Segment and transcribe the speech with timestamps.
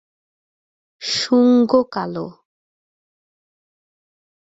[1.01, 2.25] শুঙ্গ কালো।